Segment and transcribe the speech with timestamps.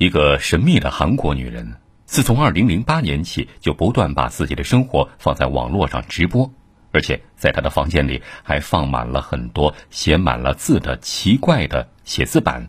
[0.00, 1.74] 一个神秘的韩国女人，
[2.06, 6.50] 自从二零零八年起，就不断把自己的生活放在网络上直播，
[6.90, 12.66] 而且在她的房间里还放满了很多写满了字的奇怪的写字板。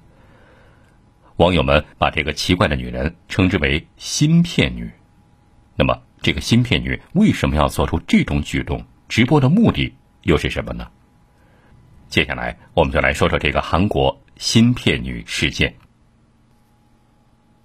[1.37, 4.91] 网友们把这个奇怪的女人称之为“芯片女”。
[5.77, 8.85] 那么，这个芯片女为什么要做出这种举动？
[9.07, 10.85] 直播的目的又是什么呢？
[12.09, 15.73] 接下来，我们就来说说这个韩国芯片女事件。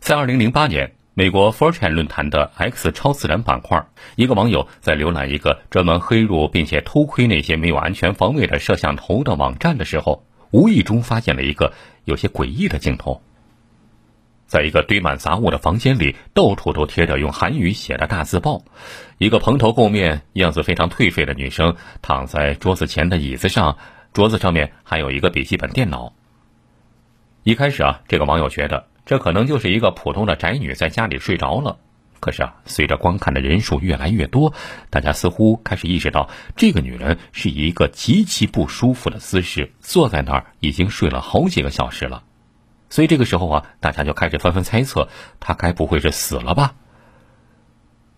[0.07, 11.72] 在二零零八年，美国 4chan 论坛的 X 超自然板块，一个网友在浏览一个专门黑入并且偷窥那些没有安全防卫的摄像头的网站的时候，无意中发现了一个
[12.04, 13.21] 有些诡异的镜头。
[14.46, 18.63] 在一个堆满杂物的房间里，到处都贴着用韩语写的大字报。
[19.18, 23.77] 一个蓬头垢面、样子非常颓废的女生躺在桌子前的椅子上，
[24.13, 26.13] 桌子上面还有一个笔记本电脑。
[27.43, 28.86] 一开始啊，这个网友觉得。
[29.06, 31.78] 这可能就是一个普通的宅女在家里睡着了，
[32.19, 34.52] 可是啊，随着观看的人数越来越多，
[34.90, 42.24] 大家似乎开始意识到，这个女人是以一个极其不舒服的姿势坐在那儿，已经睡了好几个小时了。
[42.90, 46.74] 所以这个时候啊，大家就开始纷纷猜测，她该不会是死了吧？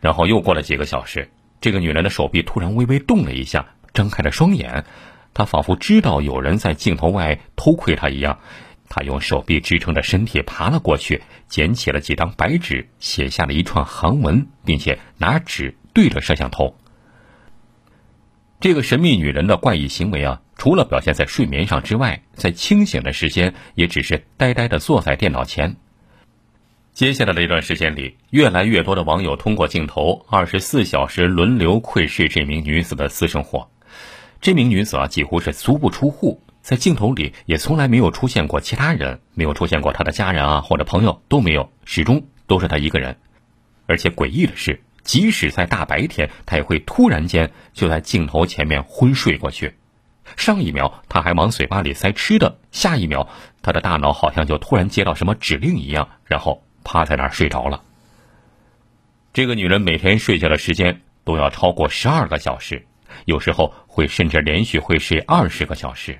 [0.01, 1.31] 然后又过了几个小时，
[1.61, 4.87] 这个女人的手臂突然微微动了一下，睁开了双眼，
[5.35, 8.39] 她仿佛知道有人在镜头外偷窥她一样。
[8.89, 16.77] 他用手臂支撑着身体爬了过去，捡起了几张白纸，写下了一串韩文，并且拿纸对着摄像头。
[18.61, 25.77] 这个神秘女人的怪异行为啊，除了表现在睡眠上之外，在清醒的时间也只是呆呆的坐在电脑前。
[26.93, 33.71] 接下来的一段时间里，越来越多的网友通过镜头二十四小时轮流窥视这名女子的私生活。
[34.41, 36.43] 这名女子啊，几乎是足不出户。
[36.63, 43.17] 在镜头里也从来没有出现过其他人，没有出现过他的家人啊或者朋友都没有，始终都是他一个人。
[43.87, 49.75] 而且诡异的是，即使在大白天，他也会突然间就在镜头前面昏睡过去。
[50.37, 53.27] 上一秒他还往嘴巴里塞吃的，下一秒
[53.63, 57.83] 他的大脑好像就突然接到什么指令一样，然后趴在那儿睡着了。
[59.33, 62.85] 这个女人每天睡觉的时间都要超过十二个小时，
[63.25, 66.19] 有时候会甚至连续会睡二十个小时。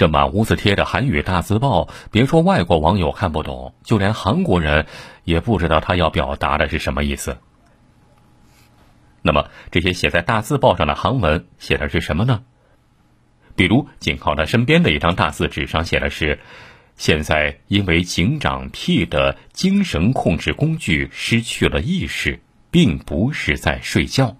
[0.00, 4.86] 这满屋子贴着韩语大字报，别说外国网友看不懂，就连韩国人
[5.24, 7.36] 也不知道他要表达的是什么意思。
[9.20, 12.42] 那么，这些写在大字报上的韩文写的是什么呢？
[13.54, 16.40] 比如，紧靠他身边的一张大字纸上写的是
[16.96, 22.40] ：“现在因为警长 P 的精神控制工具失去了意识，
[22.70, 24.34] 并不是在睡觉。”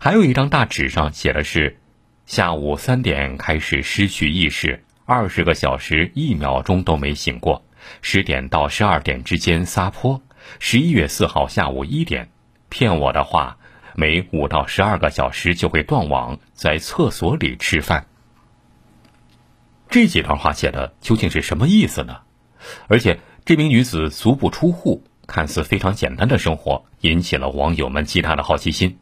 [0.00, 1.76] 还有一张大纸上写的是。
[2.26, 7.64] 下午三点开始失去意识，二十个小时一秒钟都没醒过。
[8.00, 10.22] 十点到十二点之间撒泼。
[10.58, 12.30] 十一月四号下午一点，
[12.68, 13.58] 骗我的话，
[13.94, 18.06] 每五到十二个小时就会断网，在厕所里吃饭。
[19.90, 22.20] 这几段话写的究竟是什么意思呢？
[22.88, 28.98] 而且这名女子足不出户，看似非常简单的生活，引起了网友们极大的好奇心。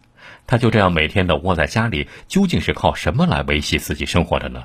[0.50, 4.64] 他就这样每天的窝在家里，究竟是靠什么来维系自己生活的呢？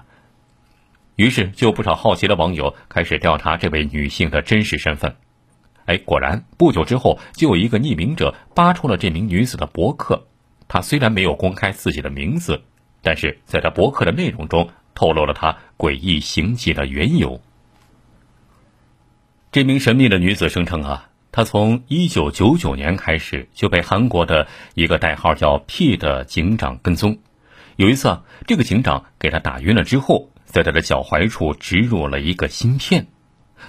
[1.15, 5.15] 于是，就不少好奇的网友开始调查这位女性的真实身份。
[5.85, 10.25] 哎，果然，不久之后，就有一个匿名者扒出了这名女子的博客。
[10.67, 12.63] 她虽然没有公开自己的名字，
[13.03, 17.39] 但是在她博客的内容中透露了她诡异行迹的缘由。
[19.51, 21.09] 这名神秘的女子声称啊。
[21.35, 27.19] 他从一九九九年开始就被韩国的一个代号叫 P 的警长跟踪。
[27.75, 33.07] 有一次啊，这个警长给他打晕了之后，在他的脚踝处植入了一个芯片。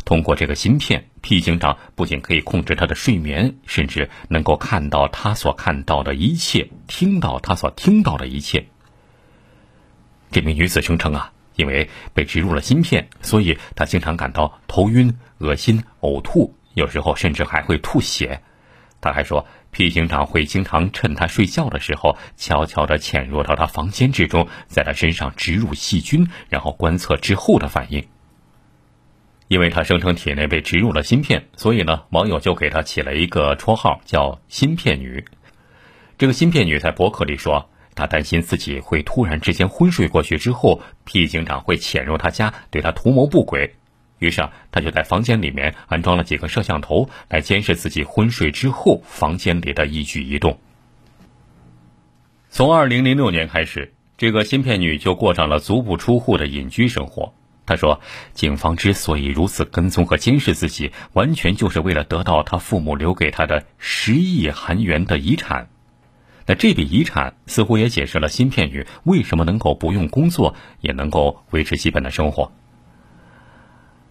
[0.05, 8.69] 通过这个芯片，P 警长不仅可以控制他的睡眠，甚至能够看到他所看到的一切，听到他所听到的一切。
[10.31, 16.55] 这名女子声称啊，因为被植入了芯片，所以她经常感到头晕、恶心、呕吐。
[16.77, 18.43] 有时候甚至还会吐血，
[19.01, 28.07] 他还说，P 警长会经常趁他睡觉的时候，悄悄地潜入到他房间之中，在他身上植入细菌，然后观测之后的反应。
[29.49, 35.25] 因为他声称体内被植入了芯片，所以呢，网友就给他起了一个绰号，叫“芯片女”。
[36.19, 43.77] 这个芯片女在博客里说，她担心自己会突然之间昏睡过去之后，P 警长会潜入她家，对她图谋不轨。
[44.19, 50.59] 于是啊，他就在房间里面安装了几个摄像头，来监视自己昏睡之后房间里的一举一动。
[52.49, 57.35] 从二零零六年开始，这个芯片女就过上了足不出户的隐居生活。
[57.67, 58.01] 他说
[58.33, 65.69] ：“警方之所以如此跟踪和监视自己，完全就是为了得到他父母留给他的十亿韩元的遗产。
[66.47, 72.53] 那这笔遗产似乎也解释了芯片女为什么能够不用工作也能够维持基本的生活。”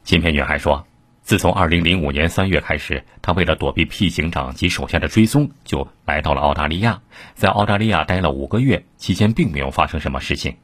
[0.06, 0.88] 芯片女还说
[1.22, 7.02] ：“自从2005年3月开始，她为了躲避 P 警长及手下的追踪，就来到了澳大利亚，
[7.34, 10.56] 在澳大利亚待了五个月，期间并没有发生什么事情。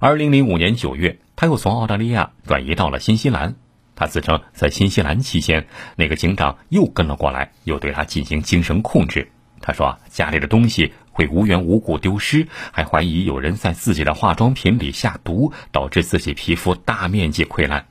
[0.00, 3.54] 2005年9月。”他又从澳大利亚转移到了新西兰。
[3.94, 9.30] 他自称在新西兰期间，那个警长又跟了过来，又对他进行精神控制。
[9.60, 17.86] 他说家里的东西会无缘无故丢失，还怀疑有人在自己的化妆品里下毒，导致自己皮肤大面积溃烂。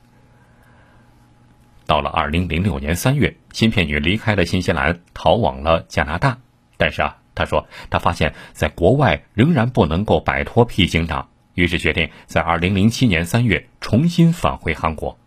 [1.88, 6.36] 到了二零零六年三月，芯片女离开了新西兰，逃往了加拿大。
[6.76, 11.30] 但是啊，她说她发现在国外仍然不能够摆脱 P 警长。
[11.54, 15.18] 于是决定在二零零七年三月重新返回韩国。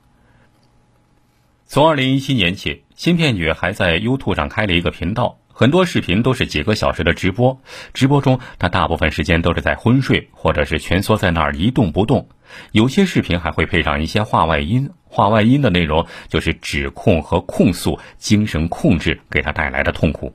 [1.66, 7.60] 从二零一七年起，芯片女还在 YouTube 上开了一个频道，很多视频都是几个小时的直播。
[7.96, 12.30] 直播中，她大部分时间都是在昏睡，或者是蜷缩在那儿一动不动。
[12.72, 20.34] 有些视频还会配上一些话外音，话外音的内容就是指控和控诉精神控制给他带来的痛苦。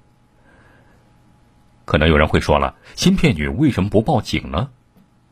[1.84, 4.70] 可能有人会说了，芯片女为什么不报警呢？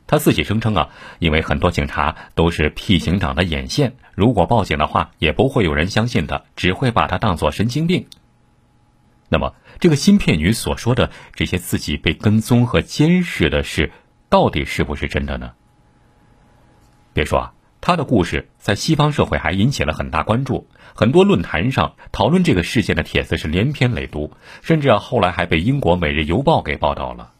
[0.06, 8.06] 她自己声称啊，因为很多警察都是 P 警长的眼线，如果报警的话，也不会有人相信的，只会把他当作神经病。
[9.30, 13.90] 那么，这个芯片女所说的这些自己被跟踪和监视的事，
[14.28, 15.54] 到底是不是真的呢？
[17.14, 27.30] 别说啊，她的故事在西方社会还引起了很大关注，很多论坛上讨论这个事件的帖子是连篇累牍，甚至啊，后来还被英国《每日邮报》给报道了。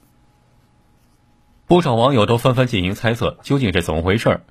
[1.67, 4.43] 不少网友都纷纷进行猜测，究竟是怎么回事儿？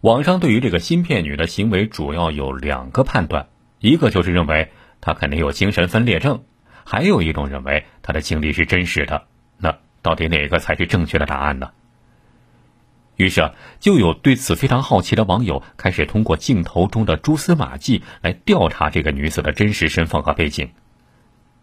[0.00, 3.46] 网上对于这个芯片女的行为主要有两个判断，
[3.78, 6.42] 一个就是认为她肯定有精神分裂症，
[6.84, 9.26] 还有一种认为她的经历是真实的。
[9.58, 11.70] 那到底哪个才是正确的答案呢？
[13.16, 20.70] 于是啊，就有对此非常好奇的网友开始通过镜头中的蛛丝马迹来调查这个女子的真实身份和背景。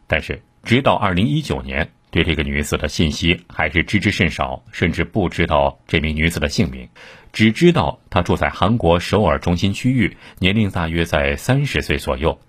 [0.08, 1.92] 但是，直到二零一九年。
[2.12, 6.90] 对这个女子的信息还是知之甚少，甚至不知道这名女子的姓名，
[7.32, 12.40] 只知道她住在韩国首尔中心区域，年龄大约在三十岁左右。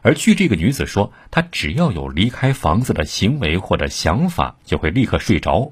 [0.00, 5.70] 而据这个女子说，她只要有离开房子的行为或者想法，就会立刻睡着，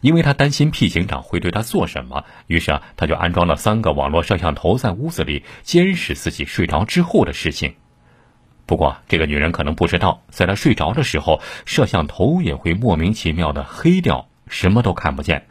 [0.00, 7.74] 因为他担心 P 警长会对他做什么，于是啊，他就安装了三个网络摄像头在屋子里监视自己睡着之后的事情。
[8.66, 15.46] 不过，这个女人可能不知道，在她睡着的时候，摄像头也会莫名其妙的黑掉，什么都看不见。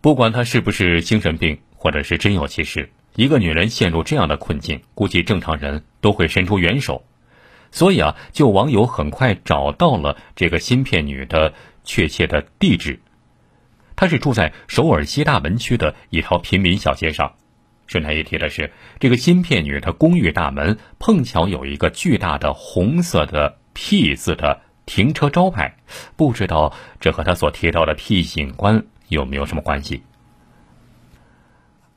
[0.00, 7.04] 不管她是不是精神病，或者是真有其事，一个女人陷入这样的困境，估计正常人都会伸出援手。
[7.72, 11.52] 所以啊，就网友很快找到了这个芯片女的
[11.86, 13.00] 确切的地址，
[13.96, 17.36] 她是住在首尔西大门区的一条平民小街上。
[17.86, 25.76] 顺带一提的是，这个芯片女的公寓大门碰巧有一个巨大的红色的 P 字的停车招牌，
[26.16, 30.02] 不知道这和她所提到的 P 警官有没有什么关系？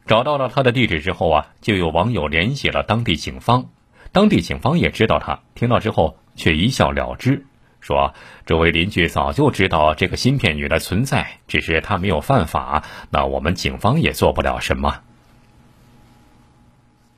[0.05, 3.71] 找到了她的地址之后啊，就有网友联系了当地警方，
[4.11, 7.47] 当地警方也知道她，听到之后却一笑了之，
[7.79, 8.13] 说
[8.45, 15.01] 周围邻居早就知道这个芯片女的存在，只是她没有犯法，那我们警方也做不了什么。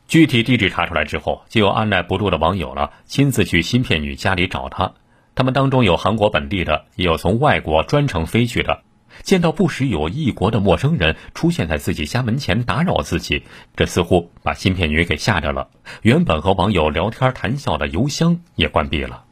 [0.07, 4.93] 具体地址查出来之后，就有按耐不住的网友了，亲自去芯片女家里找她。
[5.33, 8.83] 他们当中有韩国本地的，也有从外国专程飞去的。
[9.23, 13.43] 见到不时有异国的陌生人出现在自己家门前打扰自己，
[13.75, 15.69] 这似乎把芯片女给吓着了。
[16.01, 19.23] 原本和网友聊天谈笑的邮箱也关闭了。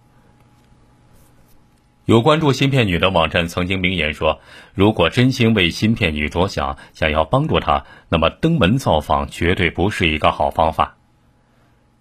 [2.10, 4.42] 有关注芯片女的网站曾经明言说
[4.74, 10.98] ：“如果真心为芯片女着想，想要帮助她，那么登门造访绝对不是一个好方法。”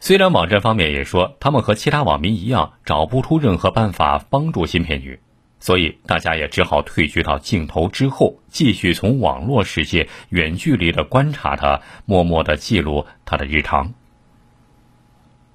[0.01, 5.21] 虽然网站方面也说他们和其他网民一样找不出任何办法帮助芯片女，
[5.61, 13.93] 所以大家也只好退居到镜头之后，继续从网络世界远距离的观察她，默默的记录她的日常。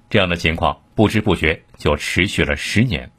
[0.08, 3.10] 这样的情况不知不觉就持续了十年。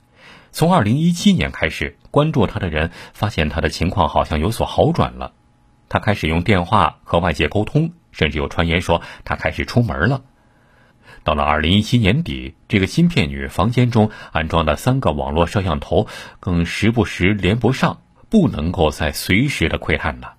[0.56, 5.34] 从二零一七年开始关注他的人发现他的情况好像有所好转了，
[5.90, 10.22] 他开始用电话和外界沟通，甚至有传言说他开始出门了。
[11.26, 16.08] 到了二零一七年底，这个芯片女房间中安装的三个网络摄像头
[16.40, 20.36] 更时不时连不上，不能够再随时的窥探了。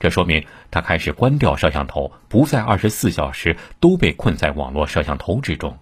[0.00, 5.78] 这说明他开始关掉摄像头，不再二十四小时都被困在网络摄像头之中。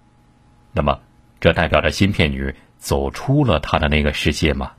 [0.71, 1.01] 那么，
[1.41, 4.73] 这代表着芯片女走出了他的那个世界吗？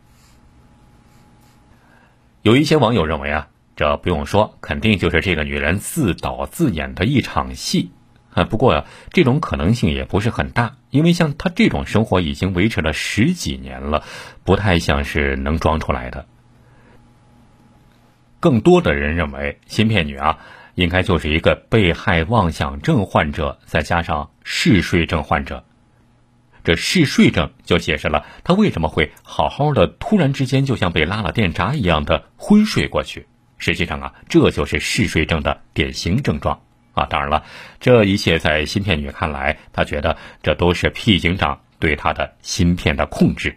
[2.42, 7.92] 有一些网友认为啊，这不用说，肯定就是这个女人自导自演的一场戏。
[8.34, 14.04] 啊，不过，这种可能性也不是很大，因为像她这种生活已经维持了十几年了，
[14.46, 16.26] 不太像是能装出来的。
[18.40, 20.40] 更多的人认为，芯片女啊，
[20.76, 25.66] 应该就是一个被害妄想症患者，再加上嗜睡症患者。
[26.64, 33.28] 这嗜睡症就解释了他为什么会好好的，突然之间就像被拉了电闸一样的昏睡过去。
[33.58, 36.62] 实际上啊，这就是嗜睡症的典型症状。
[36.94, 37.44] 啊，当然了，
[37.80, 43.56] 这一切在芯片女看来，她觉得这都是 P 警长对她的芯片的控制。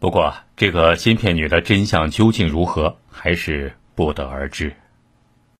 [0.00, 4.74] 不过，这个芯片女的真相究竟如何，还是不得而知。